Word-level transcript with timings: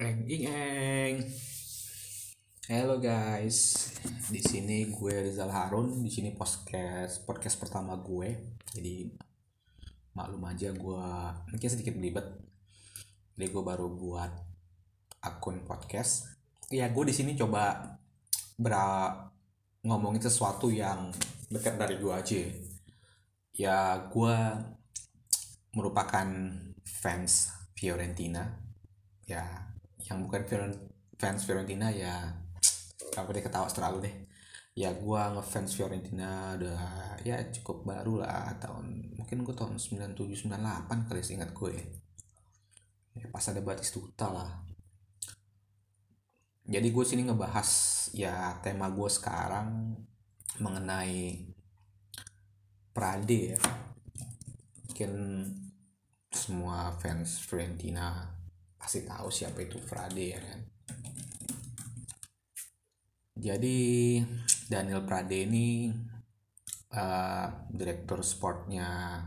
Eng 0.00 0.24
ing 0.32 0.48
eng. 0.48 1.14
Halo 2.72 2.96
guys, 2.96 3.92
di 4.32 4.40
sini 4.40 4.88
gue 4.88 5.28
Rizal 5.28 5.52
Harun. 5.52 6.00
Di 6.00 6.08
sini 6.08 6.32
podcast 6.32 7.20
podcast 7.28 7.60
pertama 7.60 8.00
gue. 8.00 8.56
Jadi 8.72 9.12
maklum 10.16 10.40
aja 10.48 10.72
gue 10.72 11.04
mungkin 11.52 11.68
sedikit 11.68 12.00
belibet. 12.00 12.24
Jadi 13.36 13.52
gue 13.52 13.60
baru 13.60 13.92
buat 13.92 14.32
akun 15.20 15.68
podcast. 15.68 16.32
Ya 16.72 16.88
gue 16.88 17.04
di 17.04 17.12
sini 17.12 17.36
coba 17.36 18.00
bera 18.56 19.12
ngomongin 19.84 20.24
sesuatu 20.24 20.72
yang 20.72 21.12
dekat 21.52 21.76
dari 21.76 22.00
gue 22.00 22.12
aja. 22.16 22.40
Ya 23.52 24.08
gue 24.08 24.36
merupakan 25.76 26.24
fans 26.88 27.52
Fiorentina. 27.76 28.64
Ya 29.28 29.76
yang 30.10 30.26
bukan 30.26 30.42
fans 31.14 31.46
Fiorentina 31.46 31.86
ya 31.94 32.34
apa 33.14 33.30
deh 33.30 33.42
ketawa 33.42 33.70
terlalu 33.70 33.98
deh. 34.10 34.16
Ya 34.74 34.90
gue 34.94 35.22
ngefans 35.34 35.78
Fiorentina 35.78 36.58
udah 36.58 36.82
ya 37.22 37.38
cukup 37.54 37.86
baru 37.86 38.26
lah 38.26 38.54
tahun 38.58 39.14
mungkin 39.18 39.46
gue 39.46 39.54
tahun 39.54 39.78
97 39.78 40.50
98 40.50 41.06
kali 41.10 41.20
seingat 41.22 41.50
gue 41.54 41.70
ya, 43.18 43.26
pas 43.30 43.44
ada 43.46 43.60
Batistuta 43.62 44.30
lah. 44.30 44.50
Jadi 46.70 46.88
gue 46.94 47.04
sini 47.06 47.26
ngebahas 47.26 47.70
ya 48.14 48.58
tema 48.62 48.90
gue 48.90 49.10
sekarang 49.10 49.98
mengenai 50.62 51.50
Prade 52.94 53.40
ya. 53.54 53.60
Mungkin 54.86 55.12
semua 56.30 56.94
fans 56.98 57.42
Fiorentina 57.42 58.39
pasti 58.80 59.04
tahu 59.04 59.28
siapa 59.28 59.60
itu 59.60 59.76
Frade 59.76 60.24
ya 60.32 60.40
kan? 60.40 60.60
Jadi 63.36 63.78
Daniel 64.72 65.04
Prade 65.04 65.44
ini 65.44 65.92
uh, 66.96 67.46
direktur 67.68 68.24
sportnya 68.24 69.20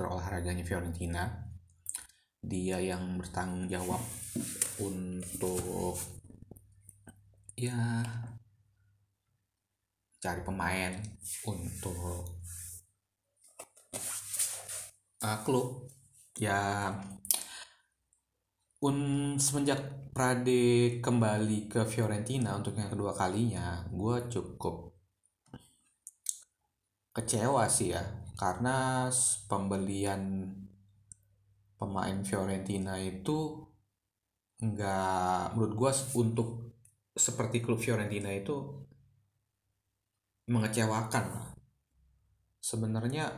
direktur 0.00 0.06
olahraganya 0.16 0.62
Fiorentina. 0.62 1.26
Dia 2.40 2.80
yang 2.80 3.20
bertanggung 3.20 3.68
jawab 3.68 4.00
untuk 4.80 5.98
ya 7.52 8.00
cari 10.22 10.40
pemain 10.40 10.96
untuk 11.44 12.32
uh, 15.20 15.38
klub. 15.44 15.84
Ya 16.40 16.96
un 18.80 18.96
semenjak 19.36 20.00
Prade 20.10 20.98
kembali 20.98 21.70
ke 21.70 21.86
Fiorentina 21.86 22.58
untuk 22.58 22.74
yang 22.74 22.90
kedua 22.90 23.14
kalinya, 23.14 23.86
gue 23.94 24.26
cukup 24.26 24.90
kecewa 27.14 27.70
sih 27.70 27.94
ya, 27.94 28.02
karena 28.34 29.06
pembelian 29.46 30.50
pemain 31.78 32.18
Fiorentina 32.26 32.98
itu 32.98 33.64
nggak 34.60 35.54
menurut 35.54 35.72
gue 35.78 35.92
untuk 36.18 36.48
seperti 37.14 37.62
klub 37.62 37.78
Fiorentina 37.78 38.34
itu 38.34 38.82
mengecewakan. 40.50 41.54
Sebenarnya 42.58 43.30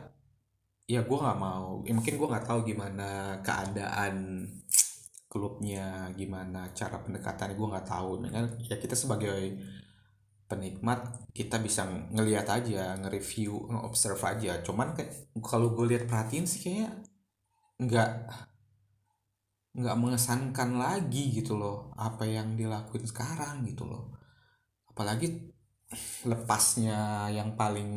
ya 0.89 1.05
gue 1.05 1.17
nggak 1.21 1.39
mau, 1.39 1.85
ya 1.85 1.93
mungkin 1.93 2.17
gue 2.17 2.27
nggak 2.27 2.47
tahu 2.49 2.59
gimana 2.65 3.39
keadaan 3.45 4.47
klubnya 5.33 6.13
gimana 6.13 6.69
cara 6.77 7.01
pendekatannya 7.01 7.57
gue 7.57 7.71
nggak 7.73 7.89
tahu. 7.89 8.21
Kan 8.29 8.45
ya 8.61 8.77
kita 8.77 8.93
sebagai 8.93 9.57
penikmat 10.45 11.33
kita 11.33 11.57
bisa 11.57 11.89
ngelihat 12.13 12.45
aja 12.45 12.93
nge-review 13.01 13.73
nge-observe 13.73 14.21
aja. 14.29 14.61
Cuman 14.61 14.93
kalau 15.41 15.73
gue 15.73 15.85
lihat 15.89 16.05
perhatiin 16.05 16.45
sih 16.45 16.61
kayak 16.61 16.93
nggak 17.81 18.11
nggak 19.73 19.97
mengesankan 19.97 20.77
lagi 20.77 21.33
gitu 21.33 21.57
loh 21.57 21.89
apa 21.97 22.29
yang 22.29 22.53
dilakuin 22.53 23.09
sekarang 23.09 23.65
gitu 23.65 23.89
loh. 23.89 24.13
Apalagi 24.93 25.49
lepasnya 26.29 27.29
yang 27.33 27.57
paling 27.57 27.89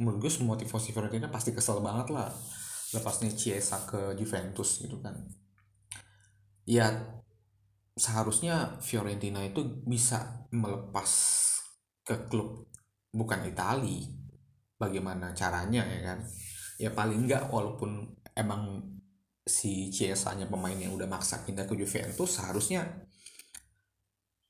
menurut 0.00 0.24
gue 0.24 0.32
Fiorentina 0.32 1.28
pasti 1.28 1.52
kesel 1.52 1.84
banget 1.84 2.08
lah. 2.16 2.32
Lepasnya 2.96 3.32
Chiesa 3.36 3.84
ke 3.84 4.16
Juventus 4.16 4.80
gitu 4.80 4.96
kan 5.04 5.41
ya 6.72 6.88
seharusnya 7.92 8.80
Fiorentina 8.80 9.44
itu 9.44 9.60
bisa 9.84 10.48
melepas 10.48 11.10
ke 12.00 12.16
klub 12.32 12.72
bukan 13.12 13.44
Itali. 13.44 14.08
Bagaimana 14.80 15.30
caranya 15.36 15.86
ya 15.86 16.00
kan? 16.02 16.18
Ya 16.80 16.90
paling 16.90 17.28
enggak 17.28 17.46
walaupun 17.52 18.16
emang 18.34 18.82
si 19.46 19.92
Chiesa-nya 19.94 20.50
pemain 20.50 20.74
yang 20.74 20.96
udah 20.98 21.06
maksa 21.06 21.46
pindah 21.46 21.68
ke 21.70 21.74
Juventus 21.78 22.40
seharusnya 22.40 22.82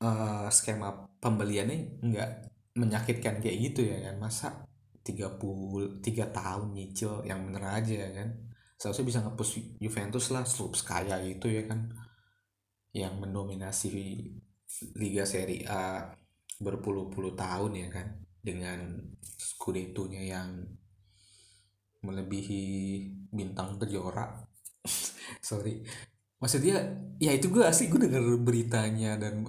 eh, 0.01 0.47
skema 0.49 0.89
pembeliannya 1.21 2.01
enggak 2.01 2.49
menyakitkan 2.73 3.43
kayak 3.43 3.57
gitu 3.69 3.85
ya 3.85 4.09
kan? 4.09 4.15
Masa 4.17 4.65
33 5.05 6.01
tahun 6.33 6.67
nyicil 6.73 7.27
yang 7.29 7.45
bener 7.45 7.63
aja 7.69 7.93
ya 7.93 8.09
kan? 8.23 8.29
Seharusnya 8.79 9.05
bisa 9.05 9.19
ngepush 9.21 9.77
Juventus 9.77 10.33
lah 10.33 10.41
klub 10.47 10.73
kaya 10.81 11.21
itu 11.21 11.45
ya 11.51 11.69
kan 11.69 11.93
yang 12.93 13.17
mendominasi 13.17 13.89
Liga 14.97 15.25
Serie 15.25 15.65
A 15.65 16.09
berpuluh-puluh 16.61 17.33
tahun 17.33 17.73
ya 17.77 17.89
kan 17.89 18.07
dengan 18.39 19.01
Scudetto-nya 19.21 20.21
yang 20.21 20.49
melebihi 22.03 22.63
bintang 23.33 23.81
kejora 23.81 24.45
sorry. 25.49 25.81
Maksudnya 26.37 26.75
ya 27.23 27.31
itu 27.31 27.47
gue 27.47 27.63
asli 27.63 27.87
gue 27.87 28.03
denger 28.03 28.35
beritanya 28.43 29.15
dan 29.15 29.47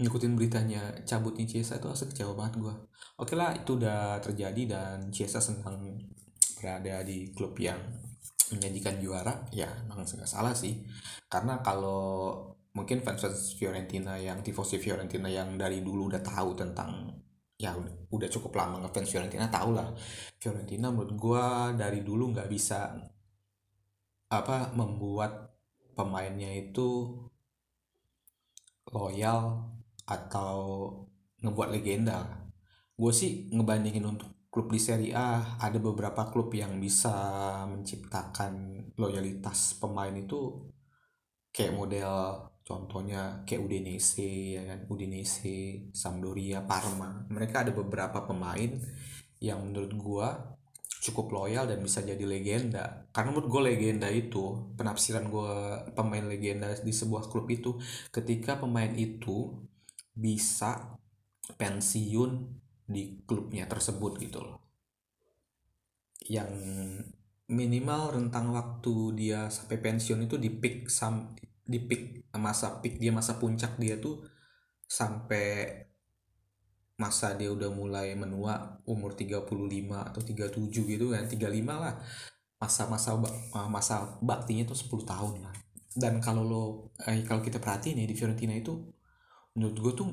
ngikutin 0.00 0.32
beritanya 0.32 0.80
cabutnya 1.04 1.44
Chiesa 1.44 1.76
itu 1.76 1.92
asli 1.92 2.08
kecewa 2.08 2.32
banget 2.32 2.56
gue 2.64 2.74
oke 3.20 3.36
lah 3.36 3.52
itu 3.52 3.76
udah 3.76 4.16
terjadi 4.24 4.62
dan 4.64 5.12
Chiesa 5.12 5.44
senang 5.44 6.00
berada 6.56 7.04
di 7.04 7.36
klub 7.36 7.52
yang 7.60 7.76
menyajikan 8.54 8.98
juara 9.02 9.46
ya 9.54 9.68
memang 9.86 10.06
nggak 10.06 10.28
salah 10.28 10.54
sih. 10.54 10.82
Karena 11.30 11.62
kalau 11.62 12.36
mungkin 12.74 13.02
fans 13.02 13.22
fans 13.22 13.40
Fiorentina 13.58 14.14
yang 14.18 14.42
tifosi 14.42 14.78
Fiorentina 14.78 15.26
yang 15.26 15.58
dari 15.58 15.82
dulu 15.82 16.10
udah 16.10 16.22
tahu 16.22 16.54
tentang 16.54 17.10
ya 17.60 17.76
udah, 18.08 18.28
cukup 18.32 18.56
lama 18.56 18.80
ngefans 18.80 19.12
Fiorentina 19.12 19.52
tahu 19.52 19.76
lah 19.76 19.92
Fiorentina 20.40 20.88
menurut 20.88 21.12
gua 21.20 21.44
dari 21.76 22.00
dulu 22.00 22.32
nggak 22.32 22.48
bisa 22.48 22.88
apa 24.32 24.72
membuat 24.72 25.50
pemainnya 25.92 26.48
itu 26.56 27.18
loyal 28.94 29.68
atau 30.06 30.58
ngebuat 31.42 31.68
legenda. 31.74 32.48
Gue 32.96 33.12
sih 33.14 33.48
ngebandingin 33.52 34.04
untuk 34.04 34.30
klub 34.50 34.66
di 34.66 34.82
Serie 34.82 35.14
A 35.14 35.56
ada 35.62 35.78
beberapa 35.78 36.26
klub 36.26 36.50
yang 36.50 36.82
bisa 36.82 37.14
menciptakan 37.70 38.82
loyalitas 38.98 39.78
pemain 39.78 40.12
itu 40.12 40.66
kayak 41.54 41.74
model 41.78 42.10
contohnya 42.66 43.42
kayak 43.46 43.62
Udinese 43.62 44.58
ya 44.58 44.62
kan? 44.66 44.86
Udinese 44.90 45.90
Sampdoria 45.94 46.66
Parma. 46.66 47.26
Mereka 47.30 47.66
ada 47.66 47.72
beberapa 47.74 48.26
pemain 48.26 48.74
yang 49.38 49.70
menurut 49.70 49.92
gua 49.94 50.28
cukup 51.00 51.32
loyal 51.32 51.64
dan 51.64 51.80
bisa 51.80 52.04
jadi 52.04 52.20
legenda. 52.22 53.08
Karena 53.10 53.32
menurut 53.32 53.48
gue 53.48 53.62
legenda 53.72 54.06
itu 54.12 54.74
penafsiran 54.76 55.32
gua 55.32 55.80
pemain 55.96 56.26
legenda 56.28 56.68
di 56.76 56.92
sebuah 56.92 57.26
klub 57.32 57.48
itu 57.48 57.80
ketika 58.12 58.60
pemain 58.60 58.92
itu 58.92 59.56
bisa 60.12 61.00
pensiun 61.56 62.60
di 62.94 63.02
klubnya 63.28 63.64
tersebut 63.72 64.12
gitu 64.24 64.38
loh. 64.46 64.58
Yang 66.36 66.52
minimal 67.50 68.02
rentang 68.14 68.46
waktu 68.54 68.94
dia 69.20 69.40
sampai 69.50 69.76
pensiun 69.84 70.20
itu 70.26 70.36
di 70.38 70.50
peak 70.60 70.86
sam 70.86 71.14
di 71.72 71.78
peak 71.88 72.02
masa 72.38 72.78
peak 72.82 72.94
dia 73.02 73.10
masa 73.18 73.32
puncak 73.42 73.72
dia 73.82 73.98
tuh 73.98 74.22
sampai 74.86 75.46
masa 77.02 77.32
dia 77.38 77.48
udah 77.56 77.70
mulai 77.80 78.12
menua 78.22 78.54
umur 78.84 79.16
35 79.16 80.04
atau 80.08 80.20
37 80.20 80.84
gitu 80.92 81.04
kan 81.12 81.24
35 81.32 81.74
lah. 81.84 81.94
Masa-masa 82.62 83.10
ba- 83.22 83.68
masa 83.76 84.20
baktinya 84.20 84.64
tuh 84.70 84.76
10 84.82 85.04
tahun 85.08 85.34
lah. 85.44 85.54
Dan 86.02 86.20
kalau 86.20 86.42
lo 86.44 86.62
eh, 87.08 87.24
kalau 87.28 87.40
kita 87.46 87.58
perhatiin 87.64 88.00
ya 88.02 88.06
di 88.10 88.16
Fiorentina 88.18 88.54
itu 88.62 88.72
menurut 89.56 89.76
gue 89.84 89.92
tuh 90.00 90.08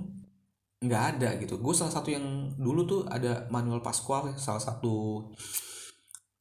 nggak 0.78 1.04
ada 1.18 1.30
gitu. 1.42 1.58
Gue 1.58 1.74
salah 1.74 1.94
satu 1.94 2.14
yang 2.14 2.54
dulu 2.58 2.82
tuh 2.86 3.02
ada 3.10 3.50
Manuel 3.50 3.82
Pascual 3.82 4.38
salah 4.38 4.62
satu 4.62 5.26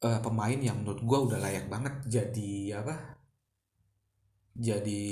uh, 0.05 0.19
pemain 0.21 0.59
yang 0.59 0.85
menurut 0.85 1.01
gue 1.01 1.17
udah 1.31 1.39
layak 1.41 1.65
banget 1.73 1.93
jadi 2.05 2.81
apa 2.81 3.17
jadi 4.57 5.05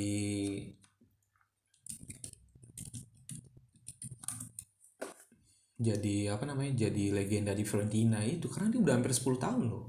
jadi 5.75 6.15
apa 6.33 6.43
namanya 6.47 6.87
jadi 6.87 7.13
legenda 7.13 7.51
di 7.53 7.65
Fiorentina 7.67 8.21
itu. 8.23 8.47
Karena 8.49 8.71
dia 8.73 8.81
udah 8.81 8.93
hampir 8.97 9.11
10 9.13 9.37
tahun 9.41 9.63
loh. 9.69 9.85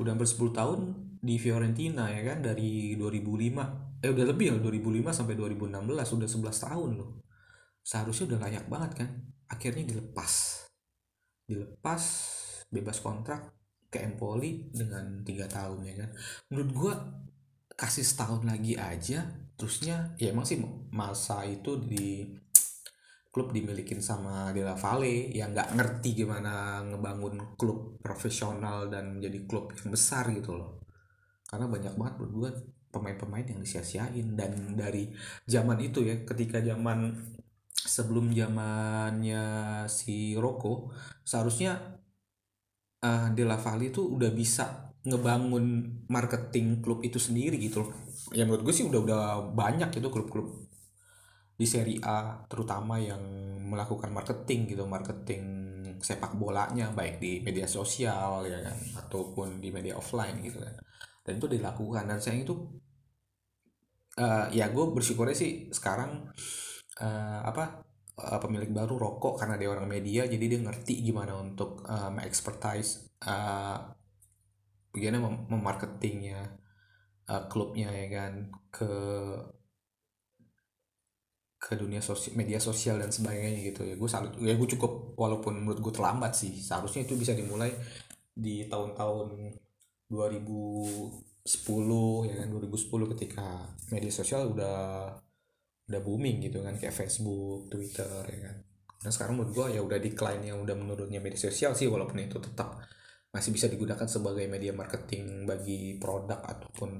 Udah 0.00 0.16
hampir 0.16 0.28
10 0.28 0.52
tahun 0.54 0.80
di 1.20 1.36
Fiorentina 1.36 2.08
ya 2.08 2.22
kan 2.24 2.40
dari 2.40 2.96
2005 2.96 4.00
eh 4.00 4.08
udah 4.08 4.24
lebih 4.32 4.46
ya 4.48 4.56
2005 4.56 5.12
sampai 5.12 5.36
2016 5.36 5.76
sudah 6.08 6.28
11 6.28 6.64
tahun 6.64 6.90
loh 6.96 7.20
seharusnya 7.80 8.34
udah 8.34 8.40
layak 8.46 8.66
banget 8.68 9.04
kan? 9.04 9.08
Akhirnya 9.50 9.84
dilepas. 9.84 10.64
Dilepas 11.46 12.02
bebas 12.70 13.02
kontrak 13.02 13.50
ke 13.90 13.98
Empoli 13.98 14.70
dengan 14.70 15.26
tiga 15.26 15.50
tahun 15.50 15.82
ya 15.82 15.94
kan? 16.06 16.10
Menurut 16.52 16.70
gua 16.70 16.94
kasih 17.74 18.04
setahun 18.04 18.44
lagi 18.44 18.76
aja 18.76 19.24
terusnya 19.56 20.12
ya 20.20 20.32
emang 20.32 20.44
sih 20.44 20.60
masa 20.92 21.44
itu 21.48 21.80
di 21.80 22.28
klub 23.30 23.54
dimilikin 23.54 24.02
sama 24.02 24.50
Della 24.50 24.74
Valle 24.74 25.30
yang 25.30 25.54
nggak 25.54 25.78
ngerti 25.78 26.24
gimana 26.24 26.82
ngebangun 26.82 27.54
klub 27.54 28.02
profesional 28.02 28.90
dan 28.90 29.16
menjadi 29.18 29.46
klub 29.46 29.70
yang 29.76 29.94
besar 29.94 30.28
gitu 30.34 30.58
loh. 30.58 30.82
Karena 31.46 31.70
banyak 31.70 31.94
banget 31.94 32.14
menurut 32.18 32.34
gue 32.34 32.50
pemain-pemain 32.90 33.46
yang 33.46 33.62
disia-siain. 33.62 34.34
Dan 34.34 34.74
dari 34.74 35.14
zaman 35.46 35.78
itu 35.78 36.02
ya 36.02 36.26
ketika 36.26 36.58
zaman 36.58 37.14
sebelum 37.80 38.36
zamannya 38.36 39.44
si 39.88 40.36
Rocco 40.36 40.92
seharusnya 41.24 42.00
uh, 43.00 43.28
Della 43.32 43.56
Valle 43.56 43.88
itu 43.88 44.04
udah 44.04 44.30
bisa 44.32 44.92
ngebangun 45.00 45.96
marketing 46.12 46.84
klub 46.84 47.00
itu 47.00 47.16
sendiri 47.16 47.56
gitu 47.56 47.88
loh. 47.88 47.90
Ya 48.36 48.44
menurut 48.44 48.68
gue 48.68 48.74
sih 48.76 48.84
udah 48.84 49.00
udah 49.00 49.22
banyak 49.56 49.88
itu 49.96 50.08
klub-klub 50.12 50.68
di 51.56 51.66
Serie 51.68 52.00
A 52.04 52.44
terutama 52.48 53.00
yang 53.00 53.20
melakukan 53.68 54.12
marketing 54.12 54.76
gitu 54.76 54.84
marketing 54.88 55.44
sepak 56.00 56.32
bolanya 56.32 56.88
baik 56.96 57.20
di 57.20 57.44
media 57.44 57.68
sosial 57.68 58.48
ya 58.48 58.64
kan 58.64 58.76
ataupun 59.04 59.60
di 59.60 59.68
media 59.72 59.96
offline 59.96 60.40
gitu 60.44 60.60
kan. 60.60 60.76
Dan 61.24 61.36
itu 61.40 61.48
dilakukan 61.48 62.04
dan 62.08 62.20
saya 62.20 62.44
itu 62.44 62.56
uh, 64.20 64.48
ya 64.52 64.68
gue 64.68 64.84
bersyukurnya 64.92 65.36
sih 65.36 65.68
sekarang 65.72 66.28
apa 67.00 67.84
uh, 68.20 68.38
pemilik 68.40 68.68
baru 68.68 69.00
rokok 69.00 69.40
karena 69.40 69.56
dia 69.56 69.72
orang 69.72 69.88
media 69.88 70.28
jadi 70.28 70.44
dia 70.44 70.60
ngerti 70.60 71.00
gimana 71.00 71.36
untuk 71.40 71.84
uh, 71.88 72.12
expertise 72.20 73.08
uh, 73.24 73.78
bagaimana 74.92 75.18
mem 75.24 75.36
memarketingnya 75.48 76.40
uh, 77.30 77.42
klubnya 77.48 77.88
ya 77.94 78.06
kan 78.10 78.32
ke 78.68 78.92
ke 81.60 81.76
dunia 81.76 82.00
sosial 82.00 82.40
media 82.40 82.56
sosial 82.56 82.96
dan 82.96 83.12
sebagainya 83.12 83.60
gitu. 83.68 83.84
Ya 83.84 83.94
gue 84.00 84.08
salut 84.08 84.32
ya 84.40 84.56
gue 84.56 84.68
cukup 84.76 85.12
walaupun 85.20 85.60
menurut 85.60 85.80
gue 85.84 85.92
terlambat 85.92 86.32
sih 86.32 86.56
seharusnya 86.56 87.04
itu 87.04 87.20
bisa 87.20 87.36
dimulai 87.36 87.68
di 88.32 88.64
tahun-tahun 88.64 89.36
2010 90.08 91.20
ya 92.28 92.34
kan 92.40 92.48
2010 92.48 93.12
ketika 93.12 93.46
media 93.92 94.12
sosial 94.12 94.56
udah 94.56 95.12
udah 95.90 96.00
booming 96.00 96.38
gitu 96.46 96.62
kan 96.62 96.78
kayak 96.78 96.94
Facebook 96.94 97.66
Twitter 97.66 98.22
ya 98.30 98.40
kan. 98.46 98.56
Dan 99.00 99.10
sekarang 99.10 99.34
menurut 99.40 99.52
gue 99.56 99.66
ya 99.74 99.80
udah 99.82 99.98
decline 99.98 100.42
yang 100.44 100.62
udah 100.62 100.76
menurunnya 100.76 101.18
media 101.18 101.40
sosial 101.40 101.74
sih 101.74 101.88
walaupun 101.88 102.20
itu 102.20 102.38
tetap 102.38 102.78
masih 103.30 103.50
bisa 103.54 103.66
digunakan 103.70 104.06
sebagai 104.06 104.46
media 104.46 104.74
marketing 104.74 105.46
bagi 105.46 105.96
produk 105.96 106.42
ataupun 106.42 106.90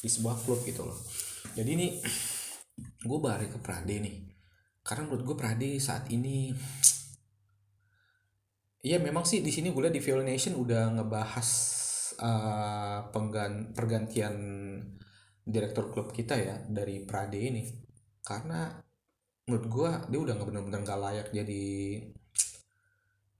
di 0.00 0.08
sebuah 0.08 0.36
klub 0.42 0.64
gitu 0.64 0.86
loh. 0.86 0.96
Jadi 1.52 1.70
ini 1.76 1.88
gue 2.80 3.18
balik 3.20 3.54
ke 3.54 3.58
Prade 3.60 3.96
nih. 4.00 4.16
Karena 4.80 5.06
menurut 5.06 5.22
gue 5.22 5.36
Prade 5.36 5.70
saat 5.78 6.08
ini 6.10 6.54
Iya 8.80 8.96
memang 8.96 9.28
sih 9.28 9.44
di 9.44 9.52
sini 9.52 9.76
gue 9.76 9.82
lihat 9.84 9.92
di 9.92 10.00
Viola 10.00 10.24
Nation 10.24 10.56
udah 10.56 10.96
ngebahas 10.96 11.48
uh, 12.16 13.12
penggan 13.12 13.76
pergantian 13.76 14.34
direktur 15.44 15.90
klub 15.90 16.12
kita 16.12 16.36
ya 16.36 16.56
dari 16.68 17.02
Prade 17.04 17.38
ini. 17.40 17.64
Karena 18.20 18.68
menurut 19.48 19.66
gue 19.66 19.90
dia 20.14 20.20
udah 20.22 20.34
nggak 20.38 20.48
benar-benar 20.48 20.80
gak 20.86 21.00
layak 21.02 21.28
jadi 21.34 21.64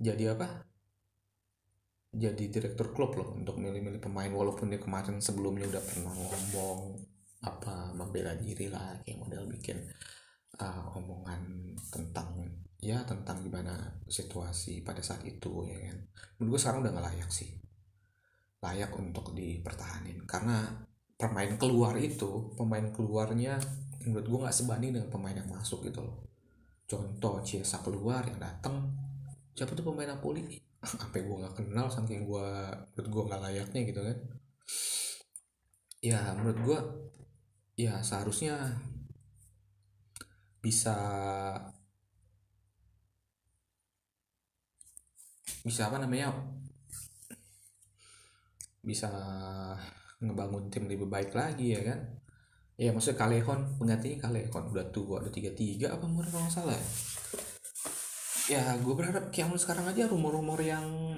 jadi 0.01 0.25
apa? 0.35 0.49
Jadi 2.11 2.51
direktur 2.51 2.91
klub 2.91 3.15
loh 3.15 3.39
untuk 3.39 3.61
milih-milih 3.63 4.03
pemain 4.03 4.33
walaupun 4.33 4.73
dia 4.73 4.83
kemarin 4.83 5.23
sebelumnya 5.23 5.71
udah 5.71 5.83
pernah 5.85 6.11
ngomong 6.11 6.81
apa 7.41 7.95
membela 7.97 8.37
diri 8.37 8.69
lah 8.69 9.01
kayak 9.01 9.17
model 9.17 9.49
bikin 9.49 9.81
uh, 10.61 10.93
omongan 10.93 11.73
tentang 11.89 12.37
ya 12.81 13.01
tentang 13.09 13.41
gimana 13.41 14.01
situasi 14.09 14.83
pada 14.83 15.05
saat 15.05 15.23
itu 15.23 15.69
ya 15.69 15.79
kan. 15.87 15.97
Menurut 16.41 16.59
gue 16.59 16.61
sekarang 16.61 16.81
udah 16.83 16.93
gak 16.99 17.07
layak 17.13 17.31
sih. 17.31 17.51
Layak 18.61 18.93
untuk 18.99 19.33
dipertahanin. 19.37 20.27
Karena 20.27 20.67
pemain 21.21 21.53
keluar 21.61 22.01
itu 22.01 22.57
pemain 22.57 22.89
keluarnya 22.89 23.61
menurut 24.09 24.25
gue 24.25 24.39
nggak 24.41 24.57
sebanding 24.57 24.97
dengan 24.97 25.13
pemain 25.13 25.37
yang 25.37 25.53
masuk 25.53 25.85
gitu 25.85 26.01
loh. 26.01 26.25
Contoh 26.89 27.45
Ciesa 27.45 27.85
keluar 27.85 28.25
yang 28.25 28.41
datang 28.41 28.89
siapa 29.53 29.77
tuh 29.77 29.85
pemain 29.85 30.09
Napoli? 30.09 30.57
Apa 31.05 31.21
gue 31.21 31.37
nggak 31.45 31.61
kenal 31.61 31.93
saking 31.93 32.25
gue 32.25 32.49
menurut 32.97 33.09
gue 33.13 33.23
nggak 33.29 33.43
layaknya 33.45 33.81
gitu 33.85 34.01
kan. 34.01 34.19
Ya 36.01 36.33
menurut 36.33 36.59
gue 36.65 36.79
ya 37.77 38.01
seharusnya 38.01 38.81
bisa 40.65 40.97
bisa 45.61 45.93
apa 45.93 46.01
namanya? 46.01 46.33
Bisa 48.81 49.13
ngebangun 50.21 50.69
tim 50.69 50.85
lebih 50.87 51.09
baik 51.09 51.33
lagi 51.33 51.77
ya 51.77 51.83
kan? 51.85 52.01
Ya 52.81 52.93
maksudnya 52.97 53.21
Kalehon 53.21 53.77
penggantinya 53.77 54.29
Kalehon 54.29 54.65
udah 54.73 54.87
tua 54.89 55.21
udah 55.21 55.33
tiga 55.33 55.53
tiga 55.53 55.93
apa 55.93 56.05
umur 56.09 56.25
kalau 56.29 56.49
salah 56.49 56.77
ya? 56.77 56.87
Ya 58.51 58.63
gue 58.81 58.95
berharap 58.97 59.29
kayak 59.29 59.53
sekarang 59.61 59.89
aja 59.89 60.09
rumor-rumor 60.09 60.59
yang 60.61 61.17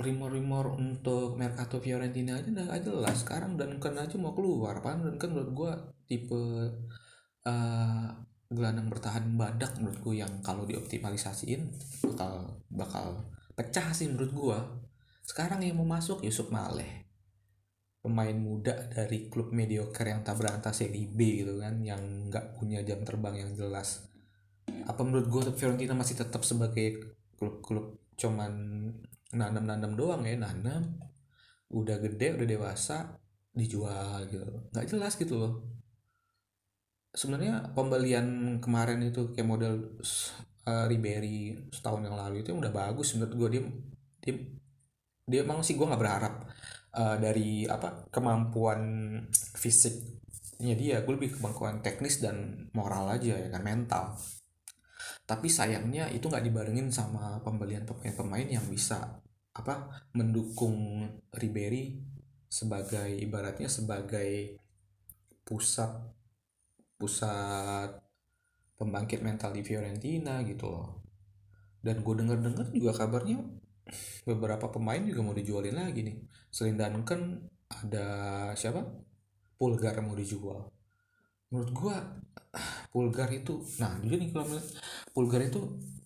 rumor-rumor 0.00 0.80
untuk 0.80 1.36
Mercato 1.36 1.82
Fiorentina 1.82 2.38
aja 2.38 2.48
udah 2.48 2.80
jelas. 2.80 3.26
Sekarang 3.26 3.58
dan 3.58 3.76
kan 3.82 3.98
aja 3.98 4.16
mau 4.16 4.32
keluar. 4.32 4.80
Pan 4.80 5.04
dan 5.04 5.18
kan 5.20 5.34
menurut 5.34 5.52
gue 5.52 5.72
tipe 6.08 6.40
uh, 7.46 8.08
gelandang 8.50 8.90
bertahan 8.90 9.30
badak 9.38 9.78
menurut 9.78 10.00
gue 10.02 10.14
yang 10.26 10.32
kalau 10.42 10.66
dioptimalisasiin 10.66 11.70
bakal 12.02 12.58
bakal 12.66 13.06
pecah 13.54 13.94
sih 13.94 14.10
menurut 14.10 14.32
gue 14.34 14.58
sekarang 15.22 15.62
yang 15.62 15.78
mau 15.78 15.86
masuk 15.86 16.26
Yusuf 16.26 16.50
Maleh 16.50 17.09
pemain 18.00 18.32
muda 18.32 18.88
dari 18.88 19.28
klub 19.28 19.52
mediocre 19.52 20.08
yang 20.08 20.24
tak 20.24 20.40
berantas 20.40 20.80
Serie 20.80 21.04
B 21.04 21.44
gitu 21.44 21.60
kan 21.60 21.84
yang 21.84 22.32
nggak 22.32 22.56
punya 22.56 22.80
jam 22.80 23.04
terbang 23.04 23.44
yang 23.44 23.52
jelas. 23.52 24.08
Apa 24.88 25.04
menurut 25.04 25.28
gue 25.28 25.42
Fiorentina 25.52 25.92
masih 25.92 26.16
tetap 26.16 26.40
sebagai 26.42 27.16
klub-klub 27.36 28.00
cuman 28.16 28.52
nanam-nanam 29.36 29.94
doang 29.94 30.24
ya 30.24 30.36
nanam 30.36 30.96
udah 31.70 31.96
gede 32.02 32.40
udah 32.40 32.46
dewasa 32.48 33.20
dijual 33.52 34.24
gitu. 34.32 34.48
Nggak 34.72 34.86
jelas 34.88 35.12
gitu 35.20 35.34
loh. 35.36 35.54
Sebenarnya 37.12 37.74
pembelian 37.76 38.58
kemarin 38.64 39.04
itu 39.04 39.34
kayak 39.36 39.48
model 39.48 40.00
uh, 40.64 40.84
Ribery 40.88 41.68
setahun 41.68 42.00
yang 42.06 42.16
lalu 42.16 42.40
itu 42.40 42.54
udah 42.56 42.72
bagus 42.72 43.12
menurut 43.16 43.34
gue 43.36 43.48
dia 43.58 43.62
dia 44.20 44.34
dia 45.30 45.40
emang 45.46 45.62
sih 45.62 45.78
gue 45.78 45.86
nggak 45.86 46.00
berharap 46.00 46.34
uh, 46.94 47.16
dari 47.18 47.66
apa 47.66 48.10
kemampuan 48.10 48.80
fisiknya 49.32 50.74
dia. 50.74 50.96
Gue 51.02 51.18
lebih 51.18 51.38
kemampuan 51.38 51.82
teknis 51.84 52.18
dan 52.22 52.68
moral 52.74 53.10
aja 53.10 53.36
ya 53.38 53.48
kan 53.50 53.62
mental. 53.62 54.18
Tapi 55.26 55.46
sayangnya 55.46 56.10
itu 56.10 56.26
nggak 56.26 56.42
dibarengin 56.42 56.90
sama 56.90 57.38
pembelian 57.46 57.86
pemain-pemain 57.86 58.50
yang 58.50 58.66
bisa 58.66 59.22
apa 59.50 60.06
mendukung 60.14 61.06
Ribery 61.34 61.98
sebagai 62.50 63.14
ibaratnya 63.14 63.70
sebagai 63.70 64.58
pusat 65.46 65.90
pusat 66.98 67.94
pembangkit 68.74 69.22
mental 69.22 69.54
di 69.54 69.62
Fiorentina 69.62 70.42
gitu 70.42 70.66
loh. 70.66 70.88
Dan 71.80 72.02
gue 72.04 72.14
denger 72.18 72.38
dengar 72.42 72.66
juga 72.74 72.92
kabarnya 72.92 73.38
beberapa 74.26 74.68
pemain 74.68 75.00
juga 75.00 75.20
mau 75.24 75.34
dijualin 75.34 75.76
lagi 75.76 76.04
nih. 76.04 76.16
Selain 76.50 76.78
Duncan 76.78 77.40
ada 77.70 78.06
siapa? 78.54 78.82
Pulgar 79.56 80.00
mau 80.00 80.16
dijual. 80.16 80.68
Menurut 81.50 81.70
gue 81.74 81.96
Pulgar 82.90 83.30
itu 83.30 83.62
nah 83.78 83.94
dulu 84.02 84.14
nih 84.18 84.30
kalau 84.34 84.46
melihat 84.50 84.66
Pulgar 85.14 85.42
itu 85.44 85.60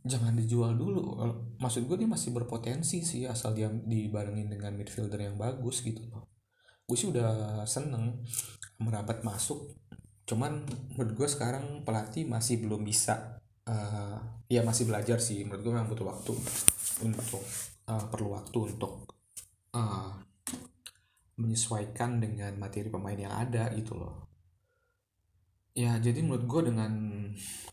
jangan 0.04 0.36
dijual 0.36 0.76
dulu. 0.76 1.20
Maksud 1.60 1.88
gue 1.88 1.96
dia 2.04 2.08
masih 2.10 2.34
berpotensi 2.36 3.00
sih 3.00 3.24
asal 3.24 3.56
dia 3.56 3.68
dibarengin 3.70 4.52
dengan 4.52 4.76
midfielder 4.76 5.20
yang 5.20 5.36
bagus 5.40 5.80
gitu. 5.80 6.04
Loh 6.12 6.34
gue 6.84 6.96
sih 6.96 7.08
udah 7.08 7.64
seneng 7.64 8.20
merapat 8.76 9.24
masuk. 9.24 9.72
Cuman 10.28 10.64
menurut 10.96 11.12
gue 11.16 11.28
sekarang 11.28 11.84
pelatih 11.84 12.28
masih 12.28 12.60
belum 12.60 12.84
bisa 12.84 13.40
uh, 13.68 14.20
ya 14.48 14.60
masih 14.60 14.88
belajar 14.88 15.20
sih. 15.20 15.44
Menurut 15.44 15.62
gue 15.64 15.72
memang 15.72 15.88
butuh 15.88 16.06
waktu 16.08 16.32
untuk 17.02 17.42
uh, 17.90 18.04
perlu 18.12 18.36
waktu 18.38 18.58
untuk 18.76 19.08
uh, 19.74 20.12
menyesuaikan 21.34 22.22
dengan 22.22 22.54
materi 22.54 22.86
pemain 22.86 23.18
yang 23.18 23.34
ada 23.34 23.72
gitu 23.74 23.98
loh. 23.98 24.30
Ya 25.74 25.98
jadi 25.98 26.22
menurut 26.22 26.46
gue 26.46 26.70
dengan 26.70 26.92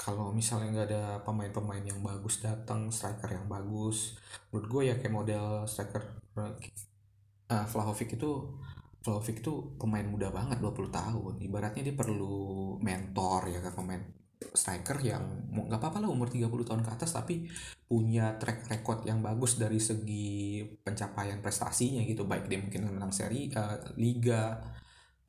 kalau 0.01 0.33
misalnya 0.33 0.73
nggak 0.73 0.87
ada 0.89 1.03
pemain-pemain 1.21 1.85
yang 1.85 2.01
bagus 2.01 2.41
datang 2.41 2.89
striker 2.89 3.29
yang 3.29 3.45
bagus 3.45 4.17
menurut 4.49 4.67
gue 4.73 4.81
ya 4.89 4.95
kayak 4.97 5.13
model 5.13 5.45
striker 5.69 6.01
uh, 6.33 7.65
Vlahovic 7.69 8.17
itu 8.17 8.57
Vlahovic 9.05 9.45
itu 9.45 9.53
pemain 9.77 10.05
muda 10.05 10.33
banget 10.33 10.57
20 10.61 10.89
tahun. 10.89 11.33
Ibaratnya 11.41 11.81
dia 11.85 11.95
perlu 11.97 12.77
mentor 12.81 13.49
ya 13.53 13.61
kan 13.61 13.73
pemain 13.77 14.01
striker 14.51 14.97
yang 15.05 15.21
nggak 15.53 15.79
apa-apa 15.79 16.01
lah 16.01 16.09
umur 16.09 16.27
30 16.27 16.49
tahun 16.49 16.81
ke 16.81 16.91
atas 16.91 17.13
tapi 17.13 17.47
punya 17.85 18.35
track 18.41 18.67
record 18.67 19.05
yang 19.05 19.21
bagus 19.21 19.61
dari 19.61 19.77
segi 19.77 20.65
pencapaian 20.81 21.39
prestasinya 21.39 22.01
gitu. 22.03 22.25
Baik 22.25 22.49
dia 22.49 22.59
mungkin 22.59 22.89
menang 22.89 23.13
seri 23.13 23.51
uh, 23.53 23.77
liga 23.95 24.59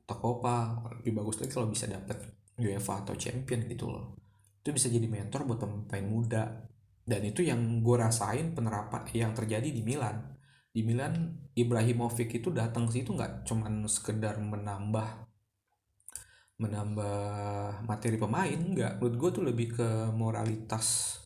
atau 0.03 0.17
copa 0.19 0.83
lebih 0.99 1.15
bagus 1.15 1.39
lagi 1.39 1.51
kalau 1.55 1.71
bisa 1.71 1.87
dapat 1.87 2.19
UEFA 2.59 3.07
atau 3.07 3.13
champion 3.15 3.63
gitu 3.69 3.91
loh. 3.91 4.17
Itu 4.63 4.71
bisa 4.71 4.87
jadi 4.87 5.05
mentor 5.07 5.47
buat 5.47 5.59
pemain 5.61 6.07
muda. 6.07 6.43
Dan 7.03 7.19
itu 7.27 7.43
yang 7.43 7.83
gue 7.83 7.99
rasain 7.99 8.55
penerapan 8.55 9.03
yang 9.11 9.35
terjadi 9.35 9.67
di 9.67 9.83
Milan. 9.83 10.39
Di 10.71 10.81
Milan 10.87 11.35
Ibrahimovic 11.51 12.39
itu 12.39 12.49
datang 12.49 12.87
ke 12.87 13.03
situ 13.03 13.11
nggak 13.11 13.43
cuman 13.43 13.83
sekedar 13.91 14.39
menambah 14.39 15.32
menambah 16.61 17.85
materi 17.87 18.17
pemain 18.19 18.59
nggak. 18.59 19.01
Menurut 19.01 19.15
gue 19.17 19.29
tuh 19.41 19.43
lebih 19.45 19.67
ke 19.73 19.89
moralitas 20.13 21.17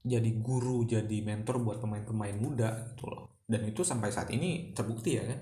jadi 0.00 0.30
guru 0.40 0.88
jadi 0.88 1.20
mentor 1.20 1.60
buat 1.60 1.78
pemain-pemain 1.78 2.36
muda 2.40 2.90
gitu 2.92 3.06
loh. 3.06 3.44
Dan 3.44 3.66
itu 3.68 3.84
sampai 3.84 4.10
saat 4.10 4.32
ini 4.32 4.72
terbukti 4.74 5.18
ya 5.18 5.24
kan. 5.26 5.40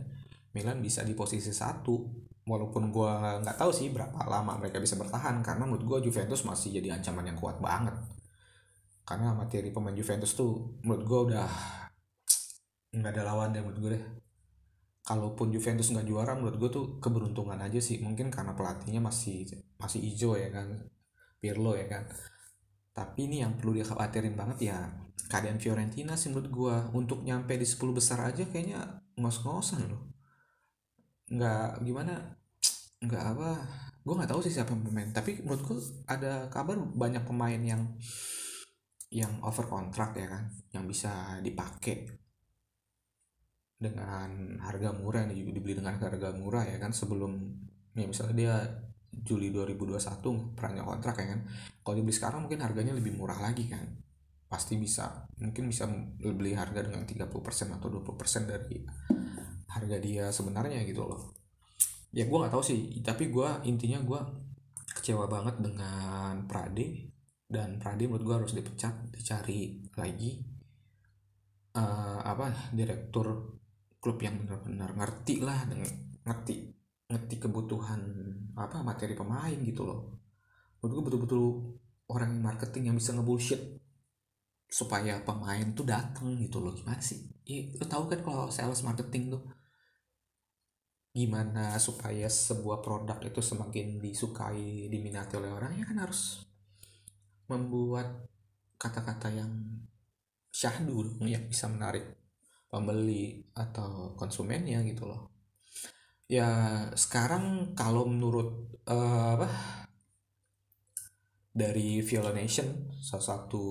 Milan 0.57 0.81
bisa 0.81 1.05
di 1.05 1.13
posisi 1.13 1.53
satu 1.53 2.27
walaupun 2.49 2.89
gue 2.89 3.13
nggak 3.45 3.61
tahu 3.61 3.71
sih 3.71 3.93
berapa 3.93 4.17
lama 4.25 4.57
mereka 4.57 4.81
bisa 4.81 4.97
bertahan 4.97 5.45
karena 5.45 5.69
menurut 5.69 5.85
gue 5.85 6.09
Juventus 6.09 6.41
masih 6.49 6.81
jadi 6.81 6.97
ancaman 6.99 7.29
yang 7.29 7.39
kuat 7.39 7.61
banget. 7.61 7.95
Karena 9.05 9.33
materi 9.33 9.73
pemain 9.73 9.97
Juventus 9.97 10.37
tuh 10.37 10.81
menurut 10.85 11.05
gue 11.05 11.21
udah 11.33 11.49
nggak 12.97 13.13
ada 13.13 13.23
lawan 13.25 13.53
deh 13.53 13.63
menurut 13.65 13.81
gue 13.81 13.91
deh 13.97 14.05
kalaupun 15.09 15.49
Juventus 15.49 15.89
nggak 15.89 16.05
juara 16.05 16.37
menurut 16.37 16.61
gue 16.61 16.71
tuh 16.77 16.85
keberuntungan 17.01 17.57
aja 17.57 17.81
sih. 17.81 17.97
Mungkin 18.05 18.29
karena 18.29 18.53
pelatihnya 18.53 19.01
masih 19.01 19.49
masih 19.81 20.05
hijau 20.05 20.37
ya 20.37 20.53
kan 20.53 20.85
Pirlo 21.41 21.73
ya 21.73 21.89
kan. 21.89 22.05
Tapi 22.93 23.33
ini 23.33 23.41
yang 23.41 23.57
perlu 23.57 23.81
dikhawatirin 23.81 24.37
banget 24.37 24.69
ya 24.69 24.79
keadaan 25.33 25.57
Fiorentina 25.57 26.13
sih 26.13 26.29
menurut 26.29 26.51
gue 26.53 26.77
untuk 26.93 27.25
nyampe 27.25 27.57
di 27.57 27.65
10 27.65 27.81
besar 27.97 28.21
aja 28.29 28.45
kayaknya 28.45 29.01
ngos-ngosan 29.17 29.89
loh. 29.89 30.13
Nggak 31.33 31.81
gimana? 31.89 32.37
Nggak 33.01 33.25
apa 33.33 33.51
gue 34.05 34.15
nggak 34.17 34.31
tahu 34.33 34.41
sih 34.41 34.53
siapa 34.57 34.73
yang 34.73 34.89
pemain 34.89 35.11
tapi 35.13 35.45
menurut 35.45 35.63
gue 35.69 35.79
ada 36.09 36.49
kabar 36.49 36.81
banyak 36.81 37.29
pemain 37.29 37.61
yang 37.61 37.85
yang 39.13 39.37
over 39.45 39.69
kontrak 39.69 40.17
ya 40.17 40.33
kan 40.33 40.49
yang 40.73 40.89
bisa 40.89 41.37
dipakai 41.45 42.09
dengan 43.79 44.59
harga 44.59 44.91
murah 44.91 45.23
yang 45.31 45.39
dibeli 45.39 45.79
dengan 45.79 45.95
harga 45.95 46.35
murah 46.35 46.67
ya 46.67 46.83
kan 46.83 46.91
sebelum 46.91 47.39
ya 47.95 48.11
misalnya 48.11 48.35
dia 48.35 48.55
Juli 49.09 49.55
2021 49.55 50.59
perannya 50.59 50.83
kontrak 50.83 51.17
ya 51.23 51.27
kan 51.35 51.41
kalau 51.89 52.05
dibeli 52.05 52.13
sekarang 52.13 52.45
mungkin 52.45 52.61
harganya 52.61 52.93
lebih 52.93 53.17
murah 53.17 53.41
lagi 53.41 53.65
kan. 53.65 53.89
Pasti 54.45 54.77
bisa 54.77 55.25
mungkin 55.41 55.73
bisa 55.73 55.89
beli 56.21 56.53
harga 56.53 56.85
dengan 56.85 57.09
30% 57.09 57.33
atau 57.81 57.89
20% 57.89 58.45
dari 58.45 58.85
harga 59.73 59.97
dia 59.97 60.29
sebenarnya 60.29 60.85
gitu 60.85 61.09
loh. 61.09 61.33
Ya 62.13 62.29
gue 62.29 62.37
nggak 62.37 62.53
tahu 62.53 62.61
sih 62.61 63.01
tapi 63.01 63.33
gue 63.33 63.49
intinya 63.65 64.05
gue 64.05 64.21
kecewa 65.01 65.29
banget 65.33 65.65
dengan 65.65 66.45
Prade 66.45 67.09
dan 67.49 67.81
Prade 67.81 68.05
menurut 68.05 68.25
gue 68.25 68.37
harus 68.45 68.53
dipecat 68.53 69.09
dicari 69.09 69.81
lagi 69.97 70.45
uh, 71.73 72.21
apa 72.21 72.73
direktur 72.77 73.57
klub 73.99 74.19
yang 74.23 74.39
benar-benar 74.43 74.95
ngerti 74.95 75.43
lah 75.43 75.67
ngerti 76.23 76.71
ngerti 77.09 77.35
kebutuhan 77.41 78.01
apa 78.55 78.85
materi 78.85 79.17
pemain 79.17 79.59
gitu 79.65 79.83
loh. 79.89 80.21
Menurut 80.79 80.93
gue 80.95 81.05
betul-betul 81.11 81.45
orang 82.13 82.39
marketing 82.39 82.93
yang 82.93 82.97
bisa 82.97 83.17
ngebullshit 83.17 83.81
supaya 84.69 85.25
pemain 85.25 85.73
tuh 85.73 85.89
datang 85.89 86.37
gitu 86.37 86.61
loh. 86.61 86.77
Gimana 86.77 87.01
sih? 87.01 87.25
Ya, 87.49 87.65
lo 87.81 87.89
tau 87.89 88.05
kan 88.07 88.21
kalau 88.21 88.53
sales 88.53 88.85
marketing 88.85 89.33
tuh 89.33 89.43
gimana 91.17 91.75
supaya 91.81 92.29
sebuah 92.29 92.85
produk 92.85 93.19
itu 93.25 93.41
semakin 93.41 93.99
disukai 93.99 94.87
diminati 94.87 95.35
oleh 95.35 95.51
orang 95.51 95.75
ya 95.75 95.89
kan 95.89 95.99
harus 96.05 96.47
membuat 97.49 98.29
kata-kata 98.77 99.33
yang 99.33 99.51
syahdu 100.53 101.19
yang 101.25 101.49
bisa 101.49 101.67
menarik 101.67 102.05
pembeli 102.69 103.49
atau 103.57 104.13
konsumennya 104.15 104.85
gitu 104.85 105.09
loh. 105.09 105.33
Ya 106.29 106.49
sekarang 106.93 107.73
kalau 107.73 108.05
menurut 108.05 108.81
uh, 108.85 109.41
apa 109.41 109.49
dari 111.59 112.05
Nation 112.37 112.93
salah 113.03 113.25
satu 113.25 113.65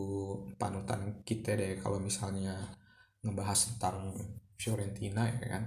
panutan 0.58 1.22
kita 1.24 1.56
deh 1.56 1.77
kalau 1.80 2.01
misalnya 2.01 2.74
ngebahas 3.22 3.60
tentang 3.74 3.98
Fiorentina 4.58 5.30
ya 5.30 5.48
kan. 5.48 5.63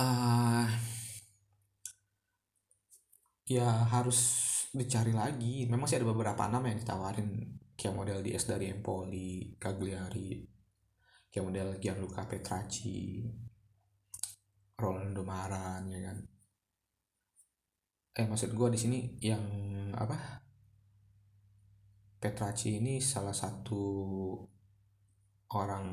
Uh, 0.00 0.66
ya 3.50 3.66
harus 3.90 4.18
dicari 4.70 5.10
lagi. 5.10 5.66
Memang 5.66 5.90
sih 5.90 5.98
ada 5.98 6.06
beberapa 6.06 6.46
nama 6.46 6.70
yang 6.70 6.78
ditawarin 6.78 7.28
kayak 7.74 7.96
model 7.98 8.22
DS 8.22 8.46
dari 8.46 8.70
Empoli, 8.70 9.58
Cagliari, 9.58 10.46
kayak 11.30 11.46
model 11.46 11.68
Gianluca 11.78 12.26
Petracci 12.26 13.22
Rolando 14.74 15.22
Maran 15.22 15.86
ya 15.86 16.00
kan? 16.10 16.18
Eh 18.18 18.26
maksud 18.26 18.50
gue 18.50 18.68
di 18.74 18.78
sini 18.78 18.98
yang 19.22 19.44
apa? 19.94 20.42
Petracci 22.20 22.82
ini 22.82 23.00
salah 23.00 23.32
satu 23.32 23.80
orang 25.54 25.86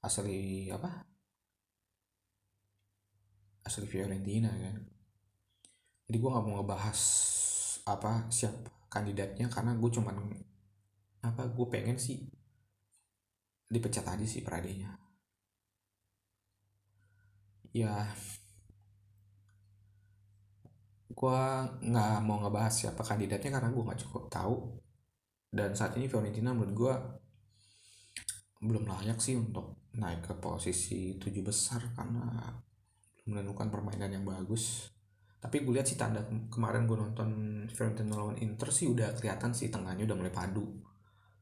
asli 0.00 0.72
apa? 0.72 0.90
Asli 3.68 3.84
Fiorentina 3.84 4.48
kan? 4.48 4.76
Jadi 6.08 6.16
gue 6.16 6.30
nggak 6.32 6.44
mau 6.48 6.64
ngebahas 6.64 7.00
apa 7.84 8.32
siapa 8.32 8.72
kandidatnya 8.88 9.52
karena 9.52 9.76
gue 9.76 9.90
cuman 9.92 10.16
apa 11.20 11.42
gue 11.52 11.66
pengen 11.68 12.00
sih 12.00 12.24
dipecat 13.68 14.04
aja 14.08 14.24
sih 14.24 14.40
Pradenya 14.40 14.96
ya 17.72 18.08
gue 21.18 21.42
nggak 21.82 22.16
mau 22.22 22.38
ngebahas 22.38 22.70
siapa 22.70 23.02
kandidatnya 23.02 23.58
karena 23.58 23.74
gue 23.74 23.82
nggak 23.82 24.00
cukup 24.06 24.30
tahu. 24.30 24.56
Dan 25.50 25.74
saat 25.74 25.98
ini 25.98 26.06
Fiorentina 26.06 26.54
menurut 26.54 26.74
gue 26.78 26.94
belum 28.62 28.86
layak 28.86 29.18
sih 29.18 29.34
untuk 29.34 29.90
naik 29.98 30.30
ke 30.30 30.34
posisi 30.38 31.18
tujuh 31.18 31.42
besar 31.42 31.82
karena 31.96 32.54
belum 33.26 33.42
menemukan 33.42 33.66
permainan 33.66 34.14
yang 34.14 34.22
bagus. 34.22 34.94
Tapi 35.42 35.66
gue 35.66 35.74
lihat 35.74 35.90
sih 35.90 35.98
tanda 35.98 36.22
kemarin 36.50 36.86
gue 36.86 36.94
nonton 36.94 37.30
Fiorentina 37.66 38.14
lawan 38.14 38.38
Inter 38.38 38.70
sih 38.70 38.86
udah 38.86 39.10
kelihatan 39.18 39.50
sih 39.50 39.74
tengahnya 39.74 40.06
udah 40.06 40.16
mulai 40.22 40.30
padu. 40.30 40.70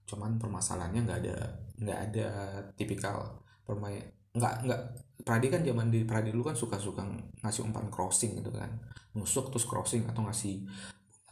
Cuman 0.08 0.40
permasalahannya 0.40 1.04
nggak 1.04 1.20
ada 1.26 1.36
nggak 1.76 1.98
ada 2.10 2.28
tipikal 2.76 3.44
permain 3.64 4.04
nggak 4.36 4.54
nggak. 4.68 4.82
Pradi 5.26 5.48
kan 5.48 5.64
zaman 5.64 5.88
di 5.90 6.04
Pradi 6.06 6.30
dulu 6.30 6.52
kan 6.52 6.54
suka-suka 6.54 7.02
ngasih 7.42 7.66
umpan 7.66 7.88
crossing 7.88 8.36
gitu 8.38 8.52
kan. 8.52 8.68
Nusuk 9.16 9.50
terus 9.50 9.64
crossing 9.64 10.04
atau 10.06 10.22
ngasih 10.22 10.62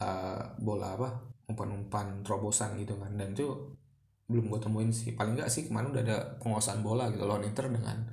uh, 0.01 0.41
bola 0.59 0.97
apa 0.97 1.09
umpan-umpan 1.47 2.25
terobosan 2.25 2.75
gitu 2.81 2.97
kan. 2.97 3.13
Dan 3.15 3.37
itu 3.37 3.45
belum 4.25 4.51
gue 4.51 4.59
temuin 4.59 4.91
sih. 4.91 5.13
Paling 5.13 5.37
nggak 5.37 5.47
sih 5.53 5.69
kemarin 5.69 5.93
udah 5.93 6.03
ada 6.03 6.17
penguasaan 6.41 6.81
bola 6.81 7.07
gitu 7.13 7.23
loh 7.23 7.39
Inter 7.39 7.69
dengan 7.71 8.09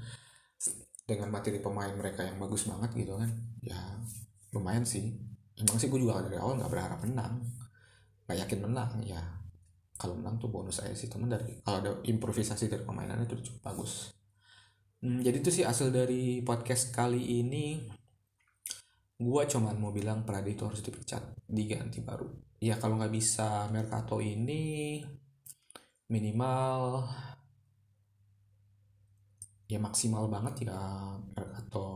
dengan 1.03 1.29
materi 1.35 1.59
pemain 1.59 1.91
mereka 1.97 2.23
yang 2.23 2.39
bagus 2.39 2.69
banget 2.69 2.93
gitu 2.95 3.17
kan. 3.19 3.33
Ya 3.65 3.81
lumayan 4.55 4.87
sih. 4.87 5.19
Emang 5.57 5.81
sih 5.81 5.89
gue 5.91 5.99
juga 5.99 6.23
dari 6.23 6.37
awal 6.39 6.61
nggak 6.61 6.71
berharap 6.71 7.01
menang. 7.03 7.43
Nggak 8.29 8.39
yakin 8.47 8.61
menang 8.71 8.93
ya 9.03 9.42
kalau 10.03 10.19
menang 10.19 10.43
tuh 10.43 10.51
bonus 10.51 10.83
aja 10.83 10.99
sih 10.99 11.07
temen 11.07 11.31
dari 11.31 11.63
kalau 11.63 11.79
ada 11.79 11.93
improvisasi 12.03 12.67
dari 12.67 12.83
permainan 12.83 13.23
itu 13.23 13.39
cukup 13.39 13.71
bagus. 13.71 14.11
Hmm, 14.99 15.23
jadi 15.23 15.39
itu 15.39 15.55
sih 15.55 15.63
hasil 15.63 15.95
dari 15.95 16.43
podcast 16.43 16.91
kali 16.91 17.39
ini. 17.39 17.87
Gue 19.23 19.47
cuman 19.47 19.79
mau 19.79 19.95
bilang 19.95 20.27
Pradi 20.27 20.59
itu 20.59 20.67
harus 20.67 20.83
dipecat 20.83 21.47
diganti 21.47 22.03
baru. 22.03 22.27
Ya 22.59 22.75
kalau 22.83 22.99
nggak 22.99 23.15
bisa 23.15 23.71
Mercato 23.71 24.19
ini 24.19 24.99
minimal 26.11 27.07
ya 29.71 29.79
maksimal 29.79 30.27
banget 30.27 30.67
ya 30.67 30.75
Mercato 31.39 31.87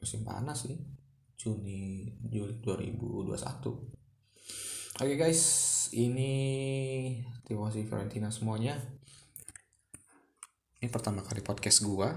musim 0.00 0.24
panas 0.24 0.64
sih. 0.64 0.80
Juni 1.36 2.06
Juli 2.22 2.62
2021 2.62 3.92
Oke 5.02 5.08
okay 5.08 5.16
guys, 5.18 5.40
ini 5.92 6.32
terima 7.44 7.68
kasih 7.68 7.84
Fiorentina 7.84 8.32
semuanya. 8.32 8.80
Ini 10.80 10.88
pertama 10.88 11.20
kali 11.22 11.44
podcast 11.44 11.84
gua 11.84 12.16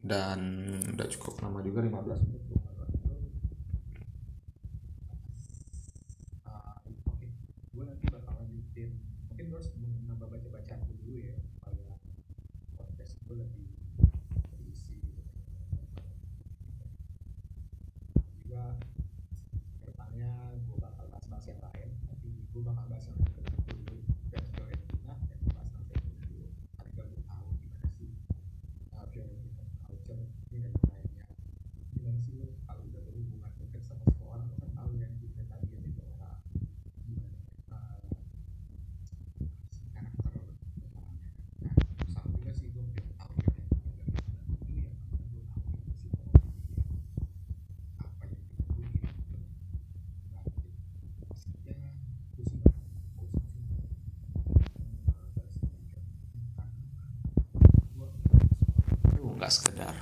dan 0.00 0.68
udah 0.94 1.08
cukup 1.10 1.40
lama 1.42 1.64
juga 1.64 1.82
15 1.82 2.24
menit. 2.28 2.44
Uh, 6.46 6.76
Oke, 7.08 7.28
gue 7.74 7.84
nanti 7.88 8.04
bakal 8.12 8.36
lanjutin. 8.38 9.00
Mungkin 9.32 9.44
gue 9.50 9.58
harus 9.58 9.72
nambah 10.06 10.28
baca-baca 10.28 10.76
dulu 10.86 11.12
ya 11.18 11.34
supaya 11.40 11.98
podcast 12.78 13.16
gue 13.26 13.36
lebih 13.42 13.66
berisi. 14.54 15.02
Gitu. 15.02 15.24
Juga 18.46 18.76
ke 19.80 19.84
depannya 19.88 20.30
gue 20.68 20.76
bakal 20.78 21.04
bahas-bahas 21.10 21.46
yang 21.50 21.60
lain 21.64 21.90
tapi 22.20 22.28
gue 22.52 22.60
bakal 22.60 22.84
bahas 22.92 23.08
yang 23.08 23.16
lain 23.16 23.32
dulu 23.64 23.96
dan 24.28 24.44
Fiorentina 24.52 25.14
dan 25.16 25.40
bahas 25.56 25.68
nanti 25.72 25.96
dulu 26.20 26.44
agar 26.76 27.04
gue 27.08 27.22
tahu 27.24 27.48
gimana 27.56 27.88
sih 27.96 28.12
uh, 28.92 29.06
Fiorentina 29.08 29.64
culture 29.88 30.20
ini 30.52 30.68
dan 30.68 30.74
lainnya 30.92 31.24
gimana 31.96 32.18
sih 32.20 32.36
lo 32.36 32.52
kalau 32.68 32.84
udah 32.92 33.00
berhubungan 33.08 33.52
dekat 33.56 33.82
sama 33.88 34.04
sekolah 34.04 34.44
lo 34.44 34.54
kan 34.60 34.70
tahu 34.76 34.90
ya 35.00 35.08
kita 35.16 35.42
tadi 35.48 35.68
yang 35.72 35.84
itu 35.88 36.02
orang 36.12 36.38
gimana 37.08 37.38
uh, 37.72 37.98
karakter 39.96 40.34
orangnya 40.92 41.32
nah 41.64 41.74
sama 42.12 42.28
juga 42.36 42.52
sih 42.52 42.68
gue 42.68 42.84
pengen 42.84 43.16
tahu 43.16 43.32
Fiorentina 43.40 43.90
dari 43.96 44.12
dulu 44.12 44.76
ya 44.76 44.92
karena 44.92 45.24
gue 45.32 45.42
tahu 45.48 45.60
gimana 45.72 45.94
sih 45.96 46.10
apa 46.12 46.20
yang 46.28 46.52
kita 46.68 46.84
sekedar 59.50 59.94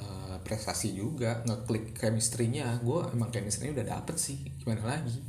uh, 0.00 0.36
prestasi 0.42 0.96
juga 0.96 1.44
ngeklik 1.44 1.94
chemistry-nya. 1.94 2.80
Gue 2.80 3.04
emang 3.12 3.28
chemistry 3.28 3.70
udah 3.70 3.84
dapet 3.84 4.16
sih 4.16 4.40
gimana 4.58 4.96
lagi? 4.98 5.20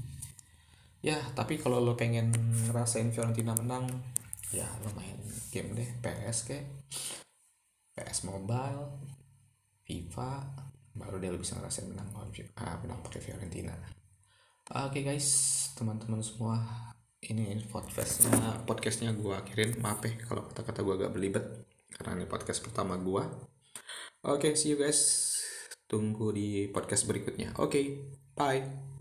Ya 1.03 1.19
tapi 1.35 1.59
kalau 1.59 1.83
lo 1.83 1.99
pengen 1.99 2.31
ngerasain 2.71 3.11
Fiorentina 3.11 3.51
menang 3.53 3.91
ya 4.55 4.65
lo 4.81 4.89
main 4.95 5.19
game 5.51 5.75
deh. 5.75 5.89
PS 5.99 6.47
kayak 6.47 6.65
PS 7.93 8.25
Mobile 8.25 9.03
FIFA 9.83 10.63
baru 10.95 11.19
dia 11.19 11.35
bisa 11.35 11.59
ngerasain 11.59 11.91
menang 11.91 12.07
uh, 12.15 12.77
menang 12.79 12.99
pakai 13.03 13.19
Fiorentina. 13.19 13.75
Oke 14.71 15.03
okay 15.03 15.03
guys 15.03 15.27
teman-teman 15.75 16.23
semua 16.23 16.63
ini 17.23 17.55
podcastnya 17.71 18.63
podcastnya 18.67 19.15
gue 19.15 19.31
akhirin 19.31 19.79
maaf 19.79 20.03
ya 20.03 20.11
kalau 20.27 20.43
kata-kata 20.51 20.79
gue 20.83 20.93
agak 21.03 21.11
belibet 21.15 21.45
karena 21.97 22.21
ini 22.21 22.25
podcast 22.29 22.59
pertama 22.65 22.97
gue 22.99 23.23
oke 24.23 24.39
okay, 24.39 24.53
see 24.57 24.73
you 24.73 24.79
guys. 24.79 25.31
Tunggu 25.83 26.33
di 26.33 26.73
podcast 26.73 27.05
berikutnya. 27.05 27.53
Oke 27.61 27.69
okay, 27.69 27.85
bye 28.33 28.92